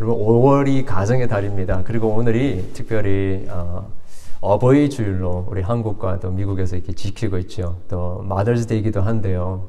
[0.00, 1.82] 여러분 5월이 가정의 달입니다.
[1.84, 3.86] 그리고 오늘이 특별히 어,
[4.40, 7.76] 어버이 주일로 우리 한국과 또 미국에서 이렇게 지키고 있죠.
[7.86, 9.64] 또 마더스데이기도 한데요.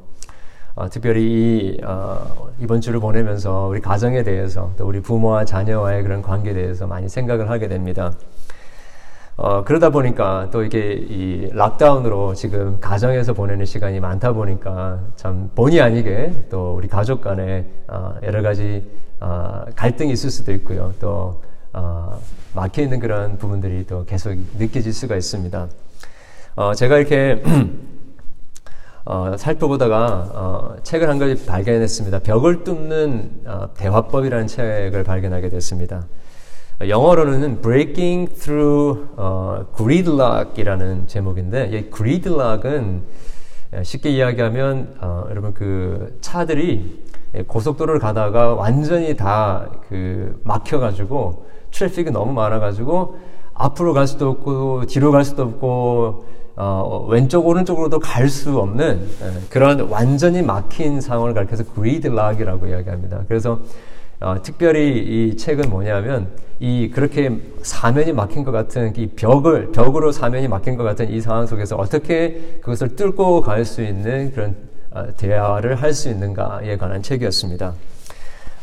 [0.74, 6.22] 어, 특별히 이, 어, 이번 주를 보내면서 우리 가정에 대해서 또 우리 부모와 자녀와의 그런
[6.22, 8.14] 관계에 대해서 많이 생각을 하게 됩니다.
[9.44, 15.82] 어, 그러다 보니까 또 이게 이 락다운으로 지금 가정에서 보내는 시간이 많다 보니까 참 본의
[15.82, 18.88] 아니게 또 우리 가족 간에 어, 여러 가지
[19.20, 20.94] 어, 갈등이 있을 수도 있고요.
[21.02, 21.42] 또
[21.74, 22.22] 어,
[22.54, 25.68] 막혀 있는 그런 부분들이 또 계속 느껴질 수가 있습니다.
[26.58, 27.42] 어, 제가 이렇게
[29.06, 32.20] 어, 살펴보다가 어, 책을 한권 발견했습니다.
[32.20, 36.06] 벽을 뚫는 어, 대화법이라는 책을 발견하게 됐습니다.
[36.88, 43.02] 영어로는 Breaking Through 어, Gridlock이라는 제목인데 이 Gridlock은
[43.84, 47.04] 쉽게 이야기하면 어, 여러분 그 차들이
[47.48, 53.18] 고속도로를 가다가 완전히 다 그 막혀가지고 트래픽이 너무 많아가지고
[53.54, 59.32] 앞으로 갈 수도 없고 뒤로 갈 수도 없고 어, 왼쪽 오른쪽으로도 갈 수 없는 예,
[59.50, 63.24] 그런 완전히 막힌 상황을 가리켜서 그리드락이라고 이야기합니다.
[63.28, 63.60] 그래서
[64.22, 65.00] 어, 특별히
[65.32, 67.32] 이 책은 뭐냐면 이 그렇게
[67.64, 72.60] 사면이 막힌 것 같은 이 벽을 벽으로 사면이 막힌 것 같은 이 상황 속에서 어떻게
[72.62, 74.56] 그것을 뚫고 갈 수 있는 그런
[74.92, 77.74] 어, 대화를 할 수 있는가에 관한 책이었습니다.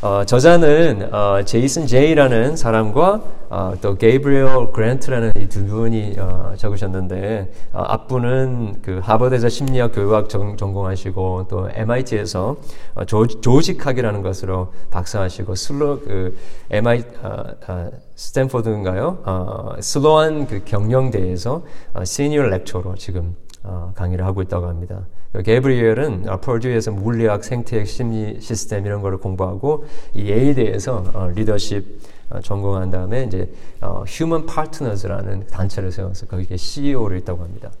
[0.01, 7.51] 어, 저자는 어, 제이슨 제이라는 사람과 어, 또 게이브리얼 그랜트라는 이 두 분이 어, 적으셨는데
[7.73, 12.55] 어, 앞분은 그 하버드에서 심리학 교육학 전, 전공하시고 또 MIT에서
[12.95, 16.37] 어, 조, 조직학이라는 것으로 박사하시고 Sloan 그
[16.69, 19.17] MI 어, 어, 스탠포드인가요?
[19.25, 21.61] 어, Sloan 그 경영대에서
[21.95, 25.01] 어, 시니어 렉처로 지금 어, 강의를 하고 있다고 합니다.
[25.33, 32.89] 게브리엘은 퍼듀에서 물리학, 생태학, 심리 시스템 이런 거를 공부하고 이 예일대에서 어, 리더십 어, 전공한
[32.89, 37.71] 다음에 이제 어, 휴먼 파트너즈라는 단체를 세워서 거기에 CEO를 있다고 합니다.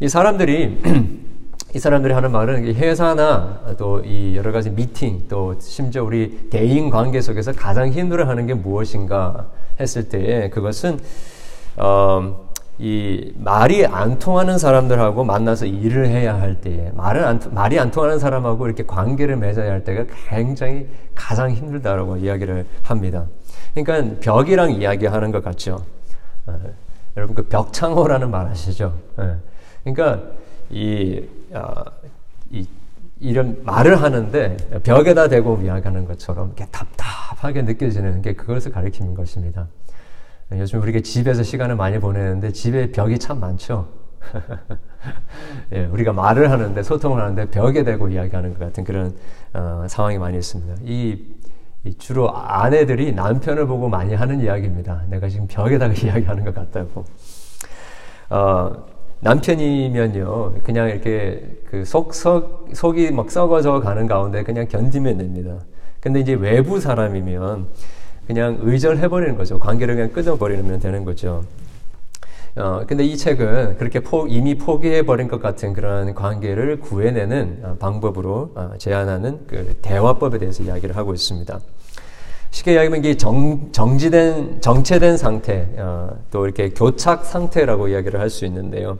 [0.00, 0.80] 이 사람들이
[1.72, 7.20] 이 사람들이 하는 말은 회사나 또 이 여러 가지 미팅 또 심지어 우리 대인 관계
[7.20, 10.98] 속에서 가장 힘들어하는 게 무엇인가 했을 때 그것은
[11.76, 12.49] 어,
[12.82, 18.18] 이 말이 안 통하는 사람들하고 만나서 일을 해야 할 때에 말은 안, 말이 안 통하는
[18.18, 23.26] 사람하고 이렇게 관계를 맺어야 할 때가 굉장히 가장 힘들다라고 이야기를 합니다.
[23.74, 25.84] 그러니까 벽이랑 이야기하는 것 같죠.
[26.46, 26.58] 어,
[27.18, 28.98] 여러분 그 벽창호라는 말 아시죠?
[29.18, 29.36] 어,
[29.84, 30.22] 그러니까
[30.70, 31.84] 이, 어,
[32.50, 32.66] 이
[33.20, 39.68] 이런 말을 하는데 벽에다 대고 이야기하는 것처럼 이렇게 답답하게 느껴지는 게 그것을 가리키는 것입니다.
[40.52, 43.88] 요즘 우리가 집에서 시간을 많이 보내는데 집에 벽이 참 많죠.
[45.72, 49.14] 예, 우리가 말을 하는데 소통을 하는데 벽에 대고 이야기하는 것 같은 그런
[49.54, 50.82] 어, 상황이 많이 있습니다.
[50.84, 51.24] 이,
[51.84, 55.04] 이, 주로 아내들이 남편을 보고 많이 하는 이야기입니다.
[55.08, 57.04] 내가 지금 벽에다가 이야기하는 것 같다고.
[58.30, 58.86] 어,
[59.20, 65.58] 남편이면요, 그냥 이렇게 그 속, 속, 속이 막 썩어져 가는 가운데 그냥 견디면 됩니다.
[66.00, 67.68] 근데 이제 외부 사람이면
[68.30, 69.58] 그냥 의절해버리는 거죠.
[69.58, 71.42] 관계를 그냥 끊어버리면 되는 거죠.
[72.54, 78.52] 어, 근데 이 책은 그렇게 포, 이미 포기해버린 것 같은 그런 관계를 구해내는 어, 방법으로
[78.54, 81.58] 어, 제안하는 그 대화법에 대해서 이야기를 하고 있습니다.
[82.52, 88.46] 쉽게 이야기하면 이게 정, 정지된, 정체된 상태, 어, 또 이렇게 교착 상태라고 이야기를 할 수
[88.46, 88.96] 있는데요.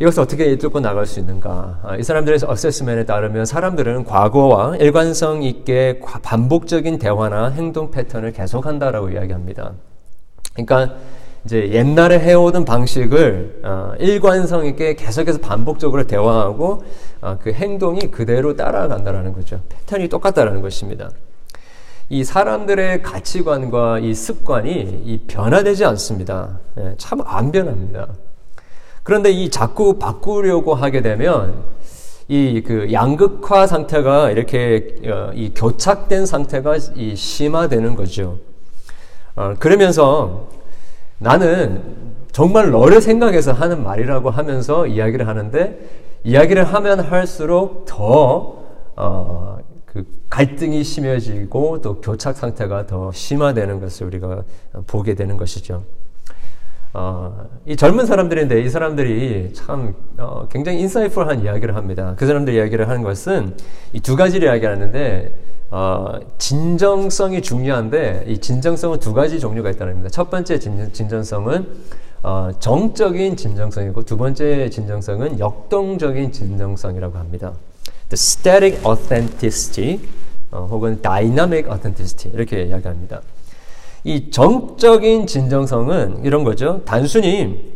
[0.00, 1.80] 이것을 어떻게 뚫고 나갈 수 있는가?
[1.82, 9.72] 아, 이 사람들의 어세스멘에 따르면 사람들은 과거와 일관성 있게 반복적인 대화나 행동 패턴을 계속한다라고 이야기합니다.
[10.54, 10.96] 그러니까
[11.44, 16.82] 이제 옛날에 해오던 방식을 어, 일관성 있게 계속해서 반복적으로 대화하고
[17.20, 19.60] 어, 그 행동이 그대로 따라간다라는 거죠.
[19.68, 21.10] 패턴이 똑같다라는 것입니다.
[22.08, 26.58] 이 사람들의 가치관과 이 습관이 이 변화되지 않습니다.
[26.78, 28.08] 예, 참안 변합니다.
[29.02, 31.64] 그런데 이 자꾸 바꾸려고 하게 되면
[32.28, 38.38] 이 그 양극화 상태가 이렇게 어, 이 교착된 상태가 이 심화되는 거죠.
[39.34, 40.46] 어, 그러면서
[41.18, 41.82] 나는
[42.30, 45.90] 정말 너를 생각해서 하는 말이라고 하면서 이야기를 하는데
[46.22, 48.58] 이야기를 하면 할수록 더
[48.94, 54.44] 어, 그 갈등이 심해지고 또 교착 상태가 더 심화되는 것을 우리가
[54.86, 55.82] 보게 되는 것이죠.
[56.92, 62.14] 어, 이 젊은 사람들인데 이 사람들이 참 어, 굉장히 인사이풀한 이야기를 합니다.
[62.16, 63.56] 그 사람들 이야기를 하는 것은
[63.92, 65.34] 이 두 가지를 이야기하는데
[65.70, 70.10] 어, 진정성이 중요한데 이 진정성은 두 가지 종류가 있다는 겁니다.
[70.10, 71.64] 첫 번째 진, 진정 성은
[72.22, 77.52] 어, 정적인 진정성이고 두 번째 진정성은 역동적인 진정성이라고 합니다.
[78.08, 80.00] The static authenticity
[80.50, 83.20] 어, 혹은 dynamic authenticity 이렇게 이야기합니다.
[84.04, 86.82] 이 정적인 진정성은 이런 거죠.
[86.84, 87.70] 단순히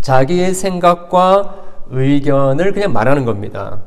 [0.00, 1.56] 자기의 생각과
[1.90, 3.82] 의견을 그냥 말하는 겁니다.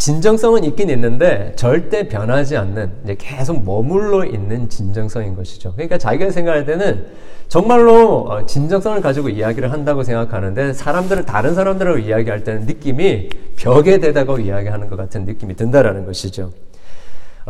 [0.00, 5.72] 진정성은 있긴 있는데 절대 변하지 않는 이제 계속 머물러 있는 진정성인 것이죠.
[5.74, 7.06] 그러니까 자기가 생각할 때는
[7.48, 14.38] 정말로 어, 진정성을 가지고 이야기를 한다고 생각하는데 사람들은 다른 사람들하고 이야기할 때는 느낌이 벽에 대다고
[14.38, 16.50] 이야기하는 것 같은 느낌이 든다라는 것이죠.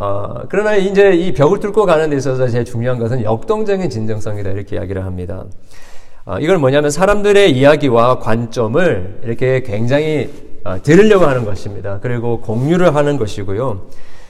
[0.00, 4.76] 어, 그러나 이제 이 벽을 뚫고 가는 데 있어서 제일 중요한 것은 역동적인 진정성이다 이렇게
[4.76, 5.44] 이야기를 합니다.
[6.24, 10.30] 어, 이걸 뭐냐면 사람들의 이야기와 관점을 이렇게 굉장히
[10.64, 11.98] 어, 들으려고 하는 것입니다.
[12.00, 13.88] 그리고 공유를 하는 것이고요.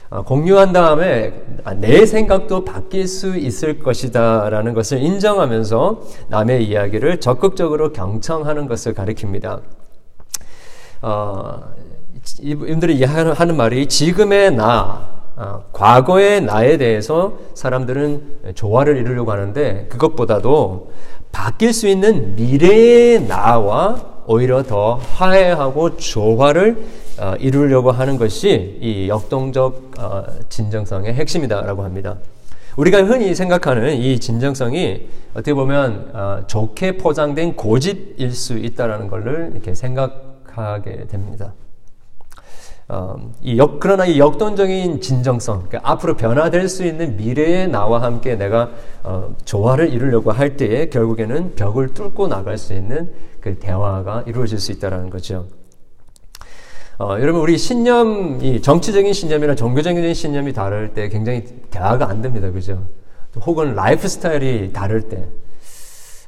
[0.09, 1.31] 어, 공유한 다음에
[1.77, 9.61] 내 생각도 바뀔 수 있을 것이다라는 것을 인정하면서 남의 이야기를 적극적으로 경청하는 것을 가리킵니다.
[11.01, 11.61] 어,
[12.41, 20.91] 이분들이 하는 말이 지금의 나, 어, 과거의 나에 대해서 사람들은 조화를 이루려고 하는데 그것보다도
[21.31, 26.85] 바뀔 수 있는 미래의 나와 오히려 더 화해하고 조화를
[27.19, 32.17] 어, 이루려고 하는 것이 이 역동적 어, 진정성의 핵심이다라고 합니다.
[32.75, 39.73] 우리가 흔히 생각하는 이 진정성이 어떻게 보면 어, 좋게 포장된 고집일 수 있다라는 것을 이렇게
[39.73, 41.53] 생각하게 됩니다.
[42.93, 48.35] 어, 이 역, 그러나 이 역동적인 진정성, 그러니까 앞으로 변화될 수 있는 미래의 나와 함께
[48.35, 48.69] 내가
[49.01, 54.73] 어, 조화를 이루려고 할 때에 결국에는 벽을 뚫고 나갈 수 있는 그 대화가 이루어질 수
[54.73, 55.47] 있다는 거죠.
[56.99, 62.51] 어, 여러분 우리 신념 이 정치적인 신념이나 종교적인 신념이 다를 때 굉장히 대화가 안 됩니다,
[62.51, 62.85] 그죠?
[63.45, 65.29] 혹은 라이프 스타일이 다를 때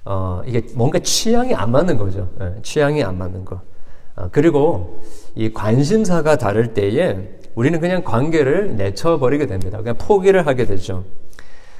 [0.06, 2.30] 어, 이게 뭔가 취향이 안 맞는 거죠.
[2.40, 3.60] 예, 취향이 안 맞는 거.
[4.16, 5.02] 어, 그리고
[5.36, 9.78] 이 관심사가 다를 때에 우리는 그냥 관계를 내쳐버리게 됩니다.
[9.80, 11.04] 그냥 포기를 하게 되죠.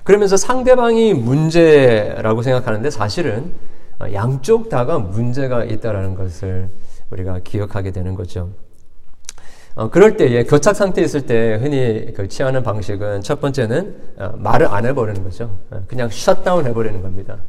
[0.04, 3.54] 그러면서 상대방이 문제라고 생각하는데 사실은
[4.12, 6.70] 양쪽 다가 문제가 있다라는 것을
[7.10, 8.50] 우리가 기억하게 되는 거죠.
[9.76, 14.68] 어, 그럴 때에 교착 상태에 있을 때 흔히 그 취하는 방식은 첫 번째는 어, 말을
[14.68, 15.58] 안 해버리는 거죠.
[15.72, 17.40] 어, 그냥 셧다운 해버리는 겁니다.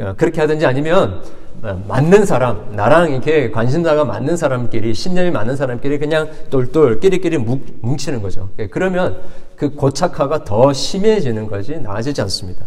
[0.00, 1.22] 어, 그렇게 하든지 아니면
[1.62, 7.96] 어, 맞는 사람, 나랑 이렇게 관심사가 맞는 사람끼리, 신념이 맞는 사람끼리 그냥 똘똘 끼리끼리 뭉
[7.98, 8.48] 치는 거죠.
[8.58, 9.20] 예, 그러면
[9.56, 12.64] 그 고착화가 더 심해지는 거지 나아지지 않습니다.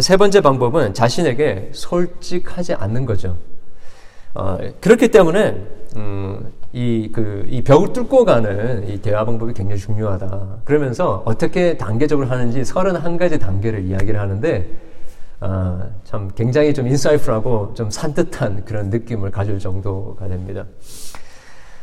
[0.00, 3.36] 세 번째 방법은 자신에게 솔직하지 않는 거죠.
[4.34, 5.56] 어, 그렇기 때문에
[5.96, 10.58] 음, 이, 그, 이 벽을 뚫고 가는 이 대화 방법이 굉장히 중요하다.
[10.64, 14.85] 그러면서 어떻게 단계적으로 하는지 31가지 단계를 이야기를 하는데
[15.40, 20.64] 아, 참 굉장히 좀 인사이프하고 좀 산뜻한 그런 느낌을 가질 정도가 됩니다.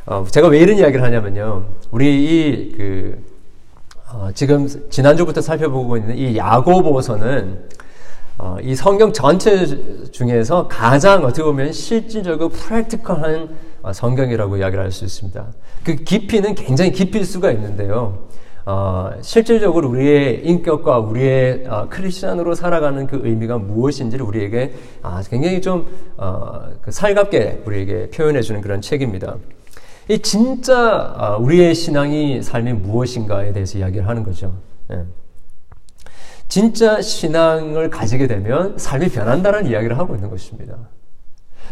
[0.06, 1.66] 어, 제가 왜 이런 이야기를 하냐면요.
[1.92, 3.34] 우리 이 그
[4.12, 7.68] 어, 지금 지난주부터 살펴보고 있는 이 야고보서는
[8.38, 9.66] 어, 이 성경 전체
[10.12, 15.46] 중에서 가장 어떻게 보면 실질적으로 프랙티컬한 어, 성경이라고 이야기를 할 수 있습니다.
[15.84, 18.28] 그 깊이는 굉장히 깊일 수가 있는데요.
[18.66, 25.88] 어, 실질적으로 우리의 인격과 우리의 어, 크리스천으로 살아가는 그 의미가 무엇인지를 우리에게 아, 굉장히 좀
[26.16, 29.36] 어, 그 살갑게 우리에게 표현해 주는 그런 책입니다.
[30.08, 34.54] 이 진짜 어, 우리의 신앙이 삶이 무엇인가에 대해서 이야기를 하는 거죠.
[34.92, 35.04] 예.
[36.48, 40.76] 진짜 신앙을 가지게 되면 삶이 변한다는 이야기를 하고 있는 것입니다.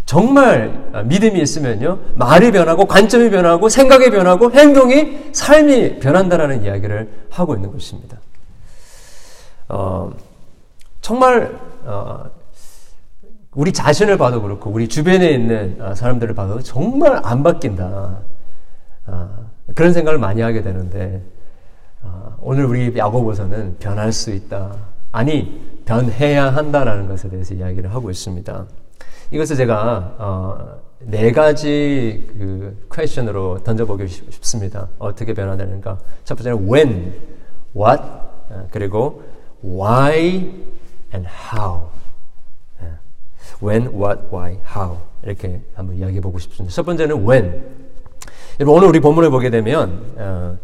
[0.05, 7.71] 정말 믿음이 있으면요, 말이 변하고, 관점이 변하고, 생각이 변하고, 행동이, 삶이 변한다라는 이야기를 하고 있는
[7.71, 8.17] 것입니다.
[9.69, 10.11] 어,
[10.99, 12.25] 정말, 어,
[13.53, 18.17] 우리 자신을 봐도 그렇고, 우리 주변에 있는 어, 사람들을 봐도 정말 안 바뀐다.
[19.07, 21.21] 어, 그런 생각을 많이 하게 되는데,
[22.01, 24.75] 어, 오늘 우리 야고보서는 변할 수 있다.
[25.11, 28.65] 아니, 변해야 한다라는 것에 대해서 이야기를 하고 있습니다.
[29.31, 34.87] 이것을 제가 어, 네 가지 그 퀘션으로 던져보기 싶습니다.
[34.99, 35.97] 어떻게 변화되는가?
[36.25, 37.13] 첫 번째는 when,
[37.75, 38.03] what,
[38.49, 39.23] 어, 그리고
[39.63, 40.51] why
[41.13, 41.87] and how.
[42.81, 42.87] 예.
[43.65, 46.73] when, what, why, how 이렇게 한번 이야기해 보고 싶습니다.
[46.73, 47.63] 첫 번째는 when.
[48.59, 50.57] 여러분 오늘 우리 본문을 보게 되면 어,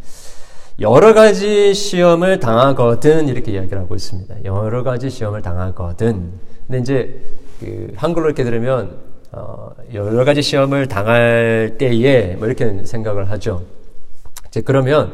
[0.80, 4.44] 여러 가지 시험을 당하거든 이렇게 이야기를 하고 있습니다.
[4.46, 6.32] 여러 가지 시험을 당하거든.
[6.68, 7.22] 근데 이제
[7.60, 8.98] 그 한글로 이렇게 들으면
[9.32, 13.64] 어, 여러 가지 시험을 당할 때에 뭐 이렇게 생각을 하죠.
[14.48, 15.14] 이제 그러면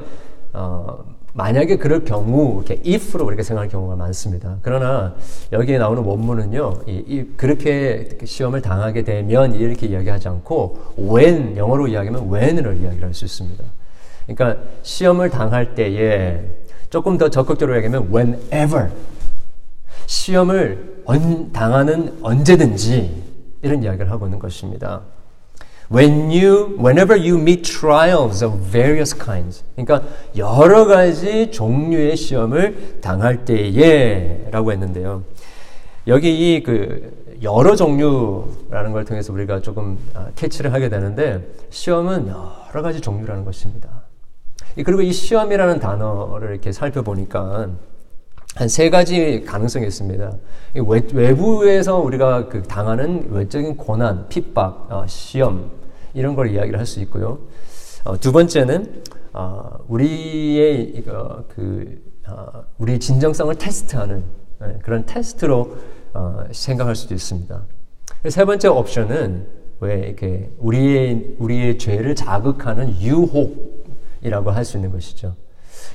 [0.54, 4.58] 어, 만약에 그럴 경우 이렇게 if로 이렇게 생각하는 경우가 많습니다.
[4.62, 5.16] 그러나
[5.52, 12.32] 여기에 나오는 원문은요, 이, 이, 그렇게 시험을 당하게 되면 이렇게 이야기하지 않고 when 영어로 이야기하면
[12.32, 13.64] when을 이야기를 할 수 있습니다.
[14.28, 16.40] 그러니까 시험을 당할 때에
[16.92, 18.90] 조금 더 적극적으로 얘기하면 whenever
[20.06, 21.04] 시험을
[21.54, 23.24] 당하는 언제든지
[23.62, 25.02] 이런 이야기를 하고 있는 것입니다.
[25.92, 29.64] When you, whenever you meet trials of various kinds.
[29.76, 35.24] 그러니까 여러 가지 종류의 시험을 당할 때에라고 했는데요.
[36.08, 42.82] 여기 이 그 여러 종류라는 걸 통해서 우리가 조금 아, 캐치를 하게 되는데 시험은 여러
[42.82, 43.90] 가지 종류라는 것입니다.
[44.76, 47.68] 그리고 이 시험이라는 단어를 이렇게 살펴보니까
[48.56, 50.32] 한 세 가지 가능성이 있습니다.
[51.14, 55.72] 외부에서 우리가 그 당하는 외적인 고난, 핍박, 어, 시험
[56.14, 57.40] 이런 걸 이야기를 할 수 있고요.
[58.04, 61.04] 어, 두 번째는 어, 우리의
[61.56, 62.00] 그
[62.78, 64.24] 우리 진정성을 테스트하는
[64.62, 65.76] 네, 그런 테스트로
[66.52, 67.64] 생각할 수도 있습니다.
[68.30, 69.48] 세 번째 옵션은
[69.80, 73.84] 왜 이렇게 우리의 우리의 죄를 자극하는 유혹
[74.22, 75.36] 이라고 할 수 있는 것이죠.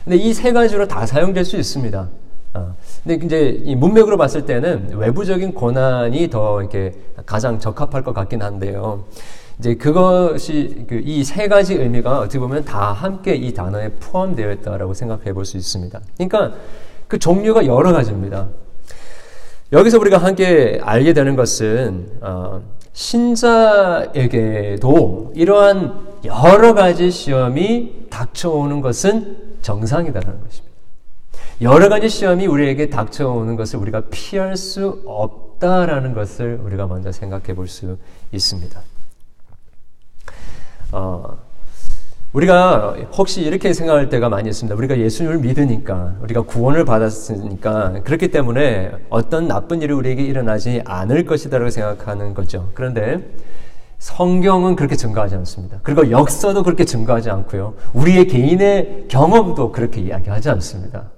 [0.05, 2.11] 근데 이 세 가지로 다 사용될 수 있습니다.
[2.55, 2.75] 아,
[3.05, 6.93] 근데 이제 이 문맥으로 봤을 때는 외부적인 고난이 더 이렇게
[7.26, 9.05] 가장 적합할 것 같긴 한데요.
[9.59, 14.95] 이제 그것이 그 이 세 가지 의미가 어떻게 보면 다 함께 이 단어에 포함되어 있다라고
[14.95, 16.00] 생각해 볼 수 있습니다.
[16.17, 16.52] 그러니까
[17.09, 18.49] 그 종류가 여러 가지입니다.
[19.73, 22.62] 여기서 우리가 함께 알게 되는 것은 어,
[24.09, 30.67] 신자에게도 이러한 여러 가지 시험이 닥쳐오는 것은 정상이다라는 것입니다.
[31.61, 37.67] 여러 가지 시험이 우리에게 닥쳐오는 것을 우리가 피할 수 없다라는 것을 우리가 먼저 생각해 볼
[37.67, 37.99] 수
[38.31, 38.81] 있습니다.
[40.93, 41.37] 어,
[42.33, 44.77] 우리가 혹시 이렇게 생각할 때가 많이 있습니다.
[44.77, 51.71] 우리가 예수님을 믿으니까, 우리가 구원을 받았으니까, 그렇기 때문에 어떤 나쁜 일이 우리에게 일어나지 않을 것이다라고
[51.71, 52.71] 생각하는 거죠.
[52.75, 53.29] 그런데
[53.99, 55.81] 성경은 그렇게 증거하지 않습니다.
[55.83, 57.75] 그리고 역사도 그렇게 증거하지 않고요.
[57.95, 61.11] 우리의 개인의 경험도 그렇게 이야기하지 않습니다.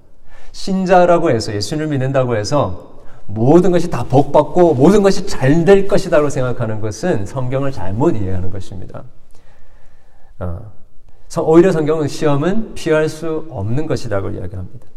[0.51, 2.91] 신자라고 해서 예수님을 믿는다고 해서
[3.27, 9.03] 모든 것이 다 복받고 모든 것이 잘 될 것이다라고 생각하는 것은 성경을 잘못 이해하는 것입니다.
[10.39, 10.59] 어.
[11.39, 14.87] 오히려 성경은 시험은 피할 수 없는 것이라고 이야기합니다.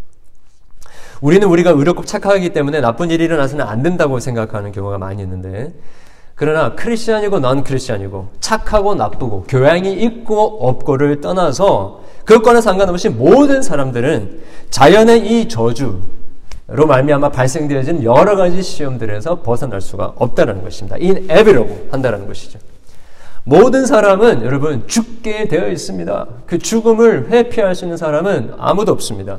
[1.21, 5.73] 우리는 우리가 의롭고 착하기 때문에 나쁜 일이 일어나서는 안 된다고 생각하는 경우가 많이 있는데
[6.35, 15.27] 그러나 크리스천이고 넌 크리스천이고 착하고 나쁘고 교양이 있고 없고를 떠나서 그것과는 상관없이 모든 사람들은 자연의
[15.27, 16.01] 이 저주로
[16.87, 20.97] 말미암아 발생되어진 여러 가지 시험들에서 벗어날 수가 없다는 것입니다.
[20.97, 22.59] inevitable 한다는 것이죠.
[23.45, 26.27] 모든 사람은 여러분 죽게 되어 있습니다.
[26.47, 29.39] 그 죽음을 회피할 수 있는 사람은 아무도 없습니다.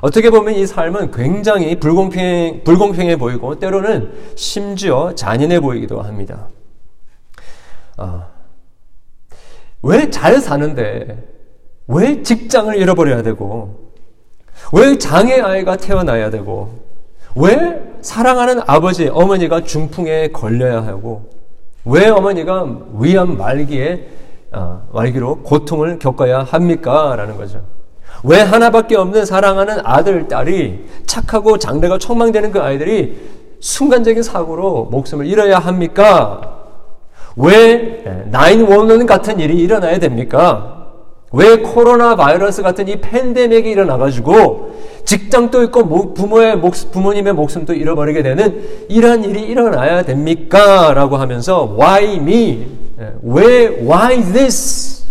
[0.00, 6.48] 어떻게 보면 이 삶은 굉장히 불공평, 불공평해 보이고 때로는 심지어 잔인해 보이기도 합니다.
[7.98, 8.28] 아,
[9.82, 11.37] 왜 잘 사는데
[11.88, 13.90] 왜 직장을 잃어버려야 되고
[14.72, 16.68] 왜 장애 아이가 태어나야 되고
[17.34, 21.30] 왜 사랑하는 아버지 어머니가 중풍에 걸려야 하고
[21.84, 22.66] 왜 어머니가
[22.98, 24.06] 위암 말기에
[24.50, 27.14] 아, 말기로 고통을 겪어야 합니까?
[27.16, 27.62] 라는 거죠.
[28.24, 33.18] 왜 하나밖에 없는 사랑하는 아들, 딸이 착하고 장래가 촉망되는 그 아이들이
[33.60, 36.64] 순간적인 사고로 목숨을 잃어야 합니까?
[37.36, 40.77] 왜911 같은 일이 일어나야 됩니까?
[41.32, 48.86] 왜 코로나 바이러스 같은 이 팬데믹이 일어나가지고 직장도 있고 부모의 목, 부모님의 목숨도 잃어버리게 되는
[48.88, 50.92] 이러한 일이 일어나야 됩니까?
[50.94, 52.66] 라고 하면서 why me?
[53.22, 55.06] 왜 why this?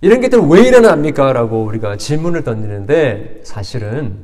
[0.00, 1.32] 이런 것들 왜 일어납니까?
[1.32, 4.16] 라고 우리가 질문을 던지는데 사실은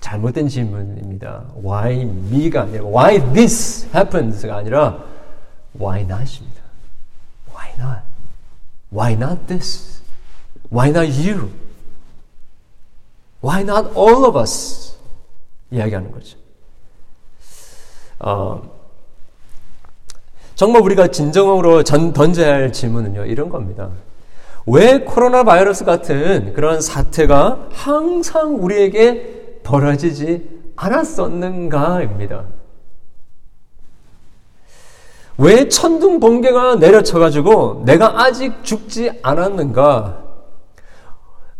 [0.00, 1.44] 잘못된 질문입니다.
[1.64, 2.00] Why
[2.32, 5.04] me가 아니라 Why this happens가 아니라
[5.78, 6.62] Why not입니다.
[7.54, 8.09] Why not?
[8.92, 10.02] Why not this?
[10.70, 11.50] Why not you?
[13.40, 14.96] Why not all of us?
[15.70, 16.36] 이야기하는 거죠.
[18.18, 18.62] 어,
[20.54, 23.90] 정말 우리가 진정으로 전, 던져야 할 질문은요, 이런 겁니다.
[24.66, 32.44] 왜 코로나 바이러스 같은 그런 사태가 항상 우리에게 벌어지지 않았었는가입니다.
[35.40, 40.18] 왜 천둥 번개가 내려쳐가지고 내가 아직 죽지 않았는가?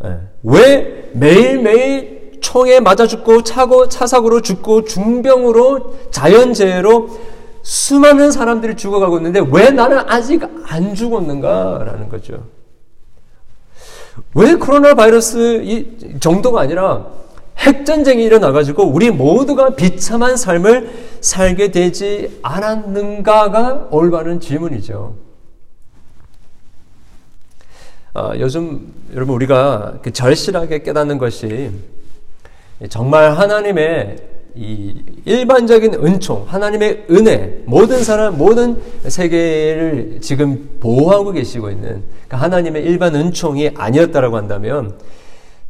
[0.05, 0.19] 예.
[0.43, 7.09] 왜 매일매일 총에 맞아 죽고 차고 차사고로 죽고 중병으로 자연재해로
[7.63, 12.43] 수많은 사람들이 죽어가고 있는데 왜 나는 아직 안 죽었는가라는 거죠.
[14.35, 17.07] 왜 코로나 바이러스 이 정도가 아니라
[17.57, 20.89] 핵전쟁이 일어나가지고 우리 모두가 비참한 삶을
[21.21, 25.15] 살게 되지 않았는가가 올바른 질문이죠.
[28.13, 31.71] 어, 요즘 여러분 우리가 그 절실하게 깨닫는 것이
[32.89, 34.17] 정말 하나님의
[34.55, 42.83] 이 일반적인 은총, 하나님의 은혜, 모든 사람, 모든 세계를 지금 보호하고 계시고 있는 그 하나님의
[42.83, 44.97] 일반 은총이 아니었다라고 한다면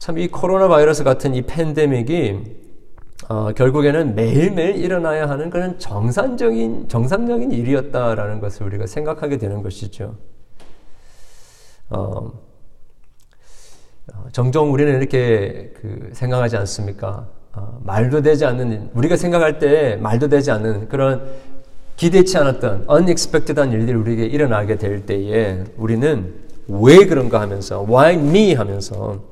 [0.02, 2.40] 참 이 코로나 바이러스 같은 이 팬데믹이
[3.30, 10.16] 어, 결국에는 매일매일 일어나야 하는 그런 정상적인, 정상적인 일이었다라는 것을 우리가 생각하게 되는 것이죠.
[11.92, 12.32] 어,
[14.12, 17.28] 어, 종종 우리는 이렇게 그 생각하지 않습니까?
[17.54, 21.30] 어, 말도 되지 않는 우리가 생각할 때 말도 되지 않는 그런
[21.96, 26.34] 기대치 않았던 unexpected한 일들이 우리에게 일어나게 될 때에 우리는
[26.68, 29.31] 왜 그런가 하면서 why me 하면서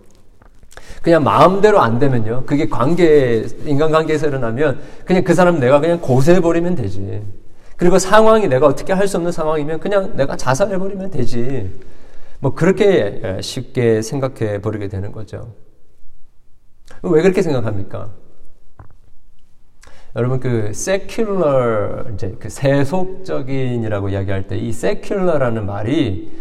[1.02, 2.44] 그냥 마음대로 안 되면요.
[2.46, 7.22] 그게 관계 인간관계에서 일어나면 그냥 그 사람 내가 그냥 고소해 버리면 되지.
[7.78, 11.72] 그리고 상황이 내가 어떻게 할 수 없는 상황이면 그냥 내가 자살해 버리면 되지.
[12.40, 15.54] 뭐 그렇게 예, 쉽게 생각해 버리게 되는 거죠.
[17.04, 18.12] 왜 그렇게 생각합니까?
[20.16, 26.32] 여러분 그 secular 이제 그 세속적인이라고 이야기할 때 이 secular라는 말이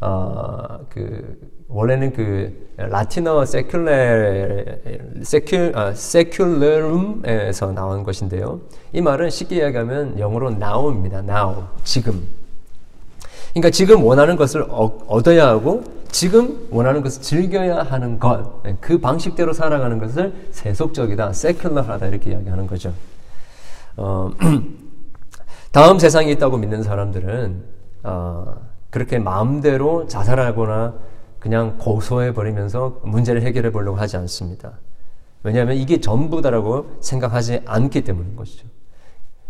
[0.00, 4.78] 어 그 원래는 그 라틴어 secular
[5.20, 8.60] secular 아, secularum에서 나온 것인데요.
[8.92, 11.18] 이 말은 쉽게 이야기하면 영어로 now입니다.
[11.20, 12.26] now 지금
[13.50, 19.98] 그러니까 지금 원하는 것을 얻어야 하고 지금 원하는 것을 즐겨야 하는 것, 그 방식대로 살아가는
[19.98, 22.92] 것을 세속적이다, 세큘러하다 이렇게 이야기하는 거죠.
[23.96, 24.30] 어,
[25.72, 27.62] 다음 세상이 있다고 믿는 사람들은
[28.04, 28.54] 어,
[28.90, 30.94] 그렇게 마음대로 자살하거나
[31.38, 34.78] 그냥 고소해 버리면서 문제를 해결해 보려고 하지 않습니다.
[35.42, 38.66] 왜냐하면 이게 전부다라고 생각하지 않기 때문인 것이죠.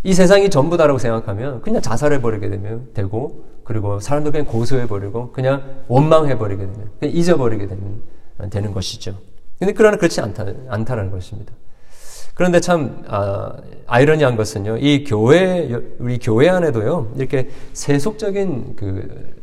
[0.02, 5.82] 이 세상이 전부다라고 생각하면 그냥 자살해 버리게 되면 되고 그리고 사람들 그냥 고소해 버리고 그냥
[5.88, 8.02] 원망해 버리게 되면 그냥 잊어버리게 되면
[8.50, 9.16] 되는 것이죠.
[9.58, 11.52] 근데 그러나 그렇지 않다 않다라는 것입니다.
[12.34, 13.56] 그런데 참 아,
[13.98, 14.76] 이러니한 것은요.
[14.76, 17.12] 이 교회 우리 교회 안에도요.
[17.16, 19.34] 이렇게 세속적인 그,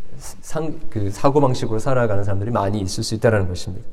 [0.41, 3.85] 상, 그 사고 방식으로 살아가는 사람들이 많이 있을 수 있다는 것입니다.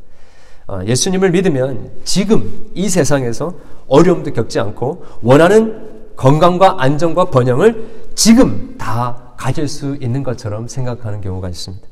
[0.66, 3.54] 아, 예수님을 믿으면 지금 이 세상에서
[3.88, 11.48] 어려움도 겪지 않고 원하는 건강과 안정과 번영을 지금 다 가질 수 있는 것처럼 생각하는 경우가
[11.48, 11.86] 있습니다.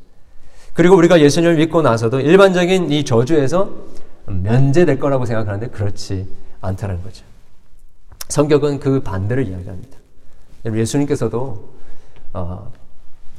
[0.74, 3.70] 그리고 우리가 예수님을 믿고 나서도 일반적인 이 저주에서
[4.26, 6.28] 면제될 거라고 생각하는데 그렇지
[6.60, 7.24] 않다는 거죠.
[8.28, 9.98] 성격은 그 반대를 이야기합니다.
[10.66, 11.70] 예수님께서도
[12.34, 12.72] 어,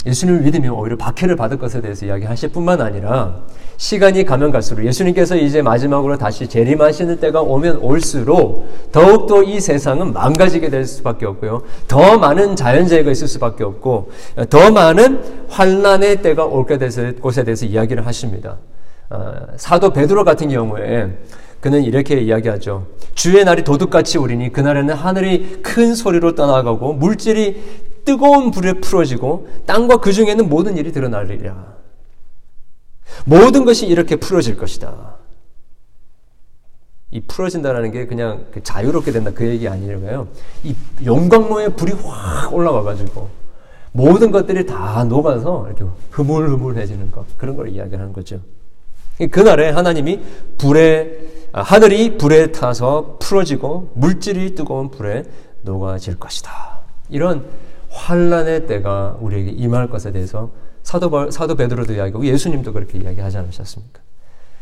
[0.05, 3.41] 예수님을 믿으면 오히려 박해를 받을 것에 대해서 이야기하실 뿐만 아니라
[3.77, 10.69] 시간이 가면 갈수록 예수님께서 이제 마지막으로 다시 재림하시는 때가 오면 올수록 더욱더 이 세상은 망가지게
[10.69, 11.63] 될 수밖에 없고요.
[11.87, 14.11] 더 많은 자연재해가 있을 수밖에 없고
[14.49, 18.57] 더 많은 환란의 때가 올게 될 곳에 대해서 이야기를 하십니다.
[19.09, 21.17] 어, 사도 베드로 같은 경우에
[21.59, 22.85] 그는 이렇게 이야기하죠.
[23.15, 30.13] 주의 날이 도둑같이 오리니 그날에는 하늘이 큰 소리로 떠나가고 물질이 뜨거운 불에 풀어지고 땅과 그
[30.13, 31.75] 중에는 모든 일이 드러나리라.
[33.25, 35.15] 모든 것이 이렇게 풀어질 것이다.
[37.11, 40.27] 이 풀어진다라는 게 그냥 그 자유롭게 된다 그 얘기 아니라고요.
[40.63, 43.29] 이 용광로에 불이 확 올라가가지고
[43.91, 48.39] 모든 것들이 다 녹아서 이렇게 흐물흐물해지는 것 그런 걸 이야기하는 거죠.
[49.31, 50.21] 그날에 하나님이
[50.57, 55.23] 불에 아, 하늘이 불에 타서 풀어지고 물질이 뜨거운 불에
[55.63, 56.81] 녹아질 것이다.
[57.09, 57.45] 이런
[57.89, 60.51] 환란의 때가 우리에게 임할 것에 대해서
[60.83, 64.01] 사도, 사도 베드로도 이야기하고 예수님도 그렇게 이야기하지 않으셨습니까?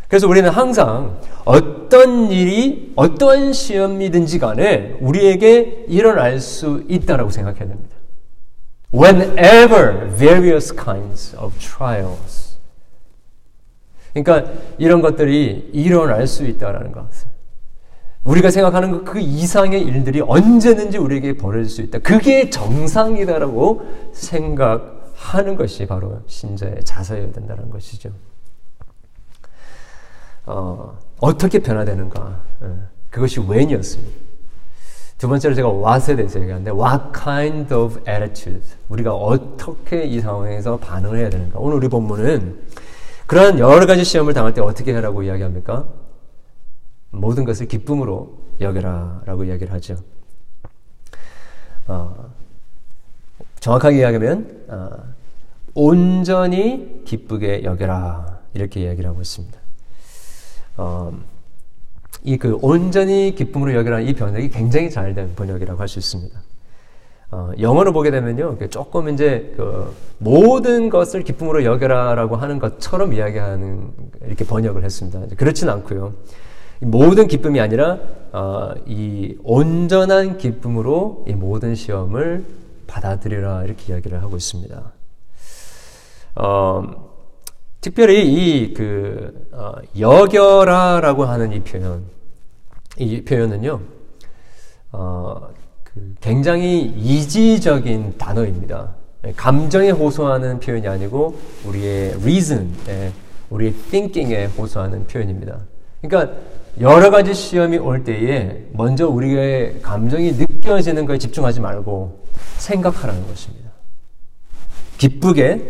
[0.07, 7.95] 그래서 우리는 항상 어떤 일이 어떤 시험이든지 간에 우리에게 일어날 수 있다라고 생각해야 됩니다.
[8.93, 12.57] Whenever various kinds of trials.
[14.13, 17.27] 그러니까 이런 것들이 일어날 수 있다라는 것을
[18.27, 21.99] 우리가 생각하는 그 이상의 일들이 언제든지 우리에게 벌어질 수 있다.
[21.99, 28.09] 그게 정상이다라고 생각하는 것이 바로 신자의 자세여야 된다는 것이죠.
[30.45, 32.41] 어, 어떻게 변화되는가?
[32.63, 32.67] 예,
[33.09, 34.27] 그것이 when이었습니다.
[35.17, 41.17] 두 번째로 제가 what에 대해서 얘기하는데 what kind of attitude 우리가 어떻게 이 상황에서 반응을
[41.17, 41.59] 해야 되는가?
[41.59, 42.59] 오늘 우리 본문은
[43.25, 45.85] 그러한 여러 가지 시험을 당할 때 어떻게 하라고 이야기합니까?
[47.17, 49.97] 모든 것을 기쁨으로 여겨라 라고 이야기를 하죠.
[51.87, 52.31] 어,
[53.59, 54.89] 정확하게 이야기하면 어,
[55.73, 59.57] 온전히 기쁘게 여겨라 이렇게 이야기를 하고 있습니다.
[60.77, 61.13] 어,
[62.23, 66.39] 이그 온전히 기쁨으로 여겨라 이 번역이 굉장히 잘 된 번역이라고 할 수 있습니다.
[67.29, 73.91] 어, 영어로 보게 되면요, 조금 이제 그 모든 것을 기쁨으로 여겨라라고 하는 것처럼 이야기하는
[74.25, 75.35] 이렇게 번역을 했습니다.
[75.35, 76.13] 그렇진 않고요.
[76.81, 77.99] 모든 기쁨이 아니라
[78.31, 82.45] 어, 이 온전한 기쁨으로 이 모든 시험을
[82.85, 84.91] 받아들여라 이렇게 이야기를 하고 있습니다.
[86.35, 87.07] 어,
[87.81, 92.03] 특별히 이그 어, 여겨라라고 하는 이 표현,
[92.97, 93.79] 이 표현은요,
[94.91, 95.49] 어,
[95.83, 98.95] 그 굉장히 이지적인 단어입니다.
[99.35, 102.71] 감정에 호소하는 표현이 아니고 우리의 reason,
[103.49, 105.59] 우리의 thinking에 호소하는 표현입니다.
[106.01, 106.35] 그러니까
[106.79, 112.23] 여러 가지 시험이 올 때에 먼저 우리의 감정이 느껴지는 것에 집중하지 말고
[112.57, 113.71] 생각하라는 것입니다.
[114.97, 115.61] 기쁘게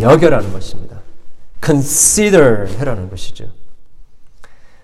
[0.00, 1.00] 여겨라는 것입니다.
[1.64, 3.46] consider 해라는 것이죠.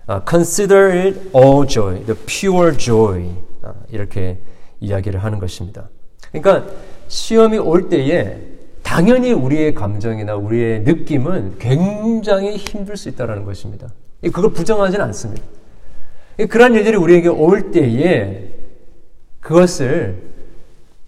[0.08, 3.22] Uh, consider it all joy, the pure joy.
[3.64, 4.38] Uh, 이렇게
[4.80, 5.88] 이야기를 하는 것입니다.
[6.30, 6.70] 그러니까
[7.08, 8.38] 시험이 올 때에
[8.82, 13.88] 당연히 우리의 감정이나 우리의 느낌은 굉장히 힘들 수 있다는 것입니다.
[14.22, 15.42] 그걸 부정하지는 않습니다.
[16.44, 18.50] 그러한 일들이 우리에게 올 때에
[19.40, 20.22] 그것을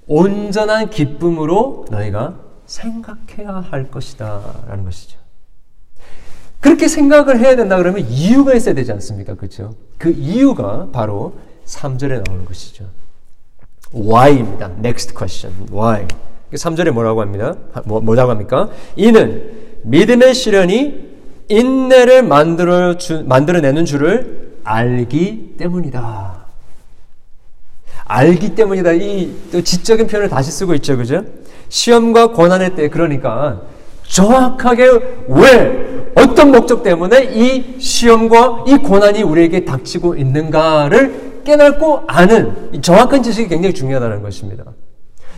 [0.07, 4.65] 온전한 기쁨으로 너희가 생각해야 할 것이다.
[4.69, 5.19] 라는 것이죠.
[6.61, 9.35] 그렇게 생각을 해야 된다 그러면 이유가 있어야 되지 않습니까?
[9.35, 9.75] 그렇죠?
[9.99, 11.35] 그 이유가 바로
[11.67, 12.87] 3절에 나오는 것이죠.
[13.95, 14.73] why입니다.
[14.79, 15.69] next question.
[15.71, 16.07] why.
[16.53, 17.55] 3절에 뭐라고 합니다?
[17.85, 18.71] 뭐, 뭐라고 합니까?
[18.97, 19.53] 이는
[19.85, 21.09] 믿음의 시련이
[21.49, 26.47] 인내를 만들어 주, 만들어내는 줄을 알기 때문이다.
[28.07, 28.93] 알기 때문이다.
[28.93, 30.97] 이 또 지적인 표현을 다시 쓰고 있죠.
[30.97, 31.25] 그죠?
[31.69, 33.61] 시험과 고난의 때 그러니까
[34.07, 43.23] 정확하게 왜 어떤 목적 때문에 이 시험과 이 고난이 우리에게 닥치고 있는가를 깨닫고 아는 정확한
[43.23, 44.65] 지식이 굉장히 중요하다는 것입니다.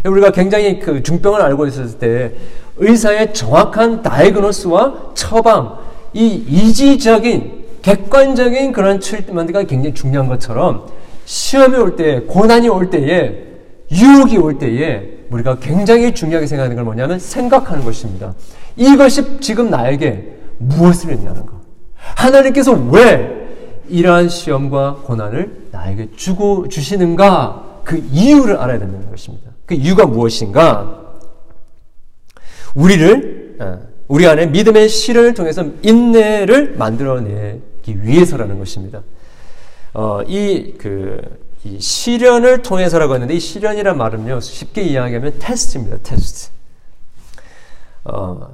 [0.04, 2.33] 우리가 굉장히 그 중병을 알고 있었을 때
[2.78, 5.78] 의사의 정확한 다이그노스와 처방,
[6.14, 10.87] 이 이지적인 객관적인 그런 트리트먼트가 굉장히 중요한 것처럼
[11.25, 13.51] 시험이 올 때, 고난이 올 때에,
[13.93, 18.35] 유혹이 올 때에 우리가 굉장히 중요하게 생각하는 건 뭐냐면 생각하는 것입니다.
[18.77, 21.55] 이것이 지금 나에게 무엇을 했냐는 것.
[21.97, 23.49] 하나님께서 왜
[23.88, 27.81] 이러한 시험과 고난을 나에게 주고 주시는가?
[27.85, 29.51] 그 이유를 알아야 된다는 것입니다.
[29.66, 31.01] 그 이유가 무엇인가?
[32.75, 39.03] 우리를 어, 우리 안에 믿음의 실을 통해서 인내를 만들어내 기 위해서라는 것입니다.
[39.93, 41.21] 어, 이, 그,
[41.64, 46.51] 이 시련을 통해서라고 했는데, 이 시련이란 말은요, 쉽게 이야기하면 테스트입니다, 테스트.
[48.05, 48.49] 어,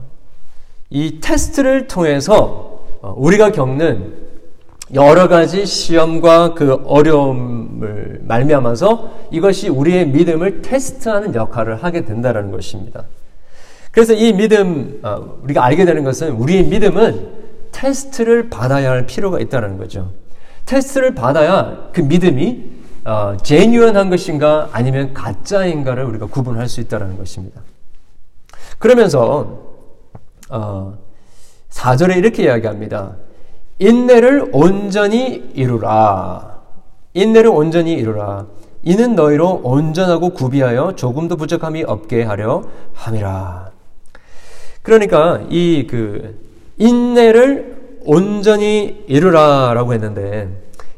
[0.90, 4.26] 이 테스트를 통해서 어, 우리가 겪는
[4.94, 13.04] 여러 가지 시험과 그 어려움을 말미암아서 이것이 우리의 믿음을 테스트하는 역할을 하게 된다는 것입니다.
[13.90, 17.45] 그래서 이 믿음, 어, 우리가 알게 되는 것은 우리의 믿음은
[17.76, 20.12] 테스트를 받아야 할 필요가 있다는 거죠.
[20.64, 27.60] 테스트를 받아야 그 믿음이 어, 제뉴언한 것인가 아니면 가짜인가를 우리가 구분할 수 있다는 것입니다.
[28.78, 29.60] 그러면서
[30.48, 30.96] 어,
[31.68, 33.16] 4절에 이렇게 이야기합니다.
[33.78, 36.62] 인내를 온전히 이루라.
[37.12, 38.46] 인내를 온전히 이루라.
[38.84, 42.62] 이는 너희로 온전하고 구비하여 조금도 부족함이 없게 하려
[42.94, 43.70] 함이라.
[44.82, 46.45] 그러니까 이 그
[46.78, 50.48] 인내를 온전히 이루라라고 했는데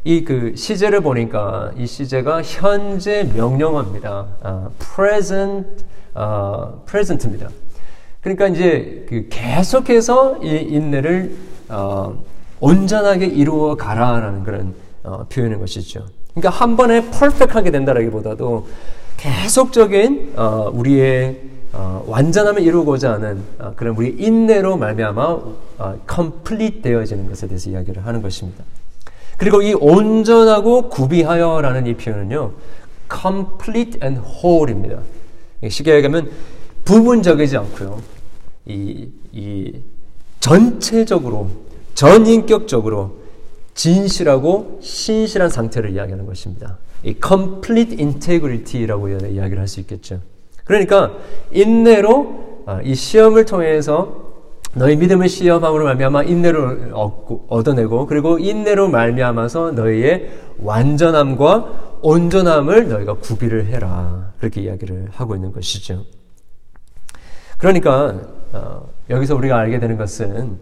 [0.05, 4.27] 이 그 시제를 보니까 이 시제가 현재 명령어입니다.
[4.43, 7.49] 아, present 어, present입니다.
[8.21, 11.37] 그러니까 이제 그 계속해서 이 인내를
[11.69, 12.25] 어,
[12.61, 16.07] 온전하게 이루어 가라라는 그런 어, 표현인 것이죠.
[16.35, 18.67] 그러니까 한 번에 퍼펙트하게 된다라기보다도
[19.19, 21.41] 계속적인 어, 우리의
[21.79, 25.25] 어, 완전함을 이루고자 하는 어, 그런 우리 인내로 말미암아
[25.79, 28.65] 어, complete 되어지는 것에 대해서 이야기를 하는 것입니다.
[29.37, 32.53] 그리고 이 온전하고 구비하여라는 이 표현은요,
[33.09, 34.99] complete and whole입니다.
[35.69, 36.29] 쉽게 얘기하면
[36.85, 38.03] 부분적이지 않고요,
[38.67, 39.73] 이, 이
[40.41, 41.49] 전체적으로
[41.95, 43.19] 전인격적으로
[43.75, 46.79] 진실하고 신실한 상태를 이야기하는 것입니다.
[47.05, 50.21] 이 complete integrity라고 이야기를 할 수 있겠죠.
[50.69, 51.13] 그러니까
[51.51, 54.29] 인내로 아, 이 시험을 통해서
[54.75, 63.67] 너희 믿음을 시험함으로 말미암아 인내를 얻고, 얻어내고 그리고 인내로 말미암아서 너희의 완전함과 온전함을 너희가 구비를
[63.67, 66.05] 해라 그렇게 이야기를 하고 있는 것이죠.
[67.57, 68.21] 그러니까
[68.53, 70.59] 어, 여기서 우리가 알게 되는 것은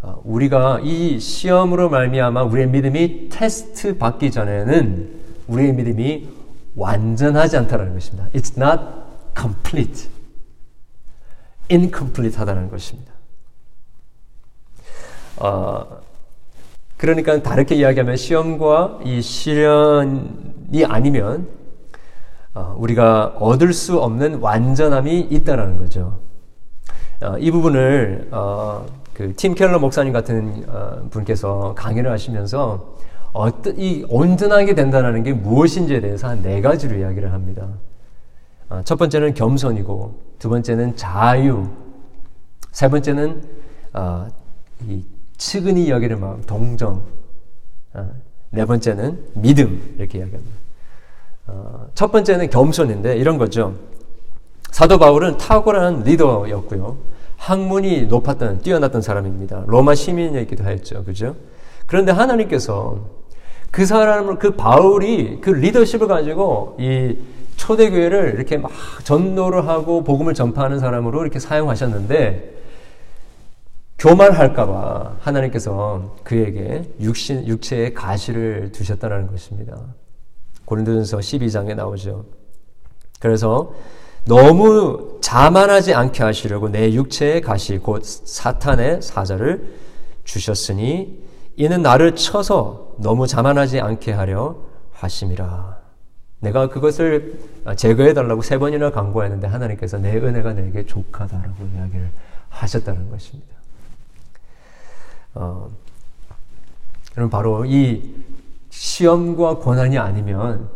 [0.00, 5.10] 어, 우리가 이 시험으로 말미암아 우리의 믿음이 테스트 받기 전에는
[5.46, 6.28] 우리의 믿음이
[6.74, 8.28] 완전하지 않다는 것입니다.
[8.34, 9.01] It's not
[9.36, 10.08] complete,
[11.70, 13.12] incomplete 하다는 것입니다.
[15.38, 16.00] 어,
[16.96, 21.48] 그러니까 다르게 이야기하면 시험과 이 시련이 아니면
[22.54, 26.20] 어, 우리가 얻을 수 없는 완전함이 있다라는 거죠.
[27.22, 32.96] 어, 이 부분을 어, 그팀 켈러 목사님 같은 어, 분께서 강의를 하시면서
[33.32, 37.66] 어떤 이 온전하게 된다는 게 무엇인지에 대해서 한 네 가지로 이야기를 합니다.
[38.72, 41.68] 어, 첫 번째는 겸손이고 두 번째는 자유,
[42.70, 43.42] 세 번째는
[43.92, 44.26] 어,
[44.88, 45.04] 이
[45.36, 47.02] 측은히 여기는 마음, 동정,
[48.50, 50.56] 네 번째는 믿음 이렇게 이야기합니다.
[51.94, 53.74] 첫 번째는 겸손인데 이런 거죠.
[54.70, 56.96] 사도 바울은 탁월한 리더였고요.
[57.36, 59.64] 학문이 높았던, 뛰어났던 사람입니다.
[59.66, 61.04] 로마 시민이기도 했죠.
[61.04, 61.36] 그죠?
[61.86, 63.00] 그런데 하나님께서
[63.70, 67.18] 그 사람을, 그 바울이 그 리더십을 가지고 이
[67.62, 68.72] 초대교회를 이렇게 막
[69.04, 72.60] 전도를 하고 복음을 전파하는 사람으로 이렇게 사용하셨는데
[73.98, 79.78] 교만할까봐 하나님께서 그에게 육신, 육체의 가시를 두셨다는 것입니다.
[80.64, 82.24] 고린도전서 12장에 나오죠.
[83.20, 83.72] 그래서
[84.24, 89.72] 너무 자만하지 않게 하시려고 내 육체의 가시 곧 사탄의 사자를
[90.24, 91.22] 주셨으니
[91.54, 94.56] 이는 나를 쳐서 너무 자만하지 않게 하려
[94.94, 95.82] 하심이라.
[96.40, 97.38] 내가 그것을
[97.76, 102.10] 제거해 달라고 세 번이나 강구했는데 하나님께서 내 은혜가 내게 족하다라고 이야기를
[102.48, 103.54] 하셨다는 것입니다.
[105.34, 105.70] 어,
[107.16, 108.14] 여러분 바로 이
[108.70, 110.68] 시험과 고난이 아니면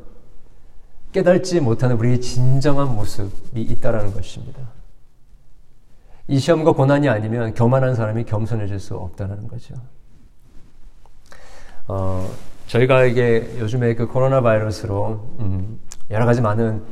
[1.13, 4.61] 깨달지 못하는 우리의 진정한 모습이 있다라는 것입니다.
[6.29, 9.75] 이 시험과 고난이 아니면 교만한 사람이 겸손해질 수 없다는 거죠.
[11.89, 12.29] 어,
[12.67, 16.83] 저희가 이게 요즘에 그 코로나 바이러스로 음, 여러 가지 많은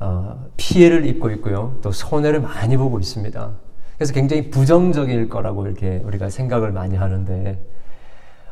[0.00, 1.76] 어, 피해를 입고 있고요.
[1.82, 3.50] 또 손해를 많이 보고 있습니다.
[3.96, 7.58] 그래서 굉장히 부정적일 거라고 이렇게 우리가 생각을 많이 하는데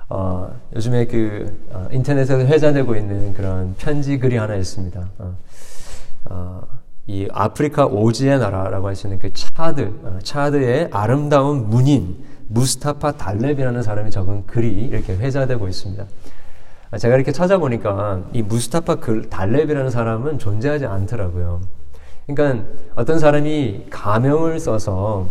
[0.08, 5.08] 어, 요즘에 그 어, 인터넷에서 회자되고 있는 그런 편지 글이 하나 있습니다.
[5.18, 6.62] 어,
[7.08, 13.82] 어이 아프리카 오지의 나라라고 할 수 있는 그 차드, 어, 차드의 아름다운 문인 무스타파 달렙이라는
[13.82, 16.04] 사람이 적은 글이 이렇게 회자되고 있습니다.
[16.92, 21.62] 아, 제가 이렇게 찾아보니까 이 무스타파 글, 달렙이라는 사람은 존재하지 않더라고요.
[22.26, 25.26] 그러니까 어떤 사람이 가명을 써서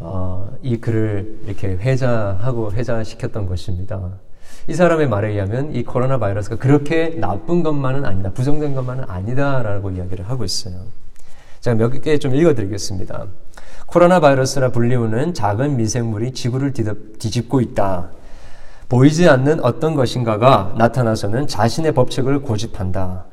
[0.00, 4.00] 어, 이 글을 이렇게 회자하고 회자시켰던 것입니다.
[4.66, 8.32] 이 사람의 말에 의하면 이 코로나 바이러스가 그렇게 나쁜 것만은 아니다.
[8.32, 10.74] 부정된 것만은 아니다라고 이야기를 하고 있어요.
[11.60, 13.26] 제가 몇 개 좀 읽어드리겠습니다.
[13.86, 18.10] 코로나 바이러스라 불리우는 작은 미생물이 지구를 뒤집고 있다.
[18.88, 23.26] 보이지 않는 어떤 것인가가 나타나서는 자신의 법칙을 고집한다.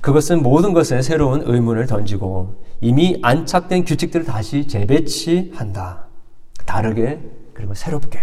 [0.00, 6.06] 그것은 모든 것에 새로운 의문을 던지고 이미 안착된 규칙들을 다시 재배치한다.
[6.64, 7.20] 다르게
[7.52, 8.18] 그리고 새롭게.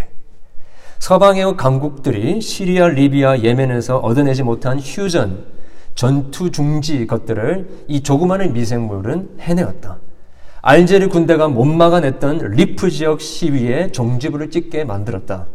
[1.00, 5.46] 서방의 강국들이 시리아, 리비아, 예멘에서 얻어내지 못한 휴전,
[5.94, 10.00] 전투 중지 것들을 이 조그마한 미생물은 해내었다.
[10.62, 15.46] 알제리 군대가 못 막아냈던 리프 지역 시위에 종지부를 찍게 만들었다.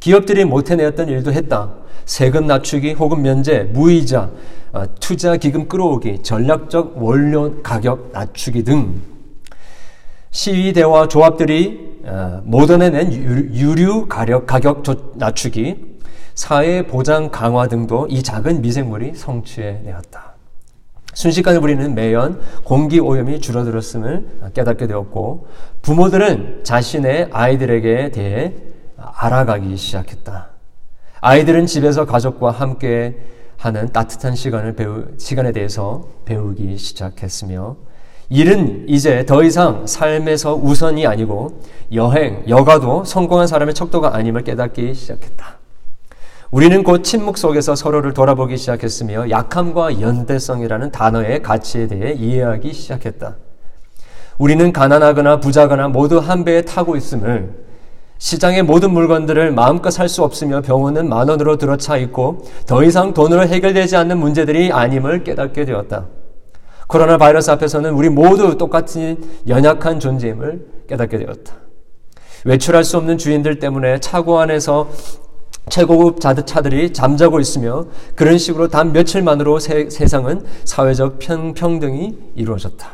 [0.00, 1.72] 기업들이 못 해내었던 일도 했다.
[2.04, 4.30] 세금 낮추기 혹은 면제, 무이자,
[4.72, 9.00] 어, 투자 기금 끌어오기, 전략적 원료 가격 낮추기 등
[10.30, 14.82] 시위대와 조합들이 어, 못 얻어낸 유류 가격, 가격
[15.14, 15.96] 낮추기,
[16.34, 20.34] 사회 보장 강화 등도 이 작은 미생물이 성취해내었다.
[21.14, 25.46] 순식간에 우리는 매연 공기 오염이 줄어들었음을 깨닫게 되었고
[25.80, 28.52] 부모들은 자신의 아이들에게 대해
[28.98, 30.48] 알아가기 시작했다.
[31.20, 33.16] 아이들은 집에서 가족과 함께
[33.56, 37.76] 하는 따뜻한 시간을 배우, 시간에 대해서 배우기 시작했으며,
[38.28, 41.60] 일은 이제 더 이상 삶에서 우선이 아니고
[41.92, 45.58] 여행, 여가도 성공한 사람의 척도가 아님을 깨닫기 시작했다.
[46.50, 53.36] 우리는 곧 침묵 속에서 서로를 돌아보기 시작했으며 약함과 연대성이라는 단어의 가치에 대해 이해하기 시작했다.
[54.38, 57.65] 우리는 가난하거나 부자거나 모두 한 배에 타고 있음을
[58.18, 63.46] 시장의 모든 물건들을 마음껏 살 수 없으며 병원은 만 원으로 들어차 있고 더 이상 돈으로
[63.46, 66.06] 해결되지 않는 문제들이 아님을 깨닫게 되었다.
[66.86, 71.54] 코로나 바이러스 앞에서는 우리 모두 똑같은 연약한 존재임을 깨닫게 되었다.
[72.44, 74.88] 외출할 수 없는 주인들 때문에 차고 안에서
[75.68, 82.88] 최고급 자드차들이 잠자고 있으며 그런 식으로 단 며칠만으로 세, 세상은 사회적 평등이 이루어졌다.